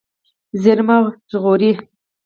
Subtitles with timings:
[0.61, 0.97] زیرمې
[1.31, 1.71] ژغورئ.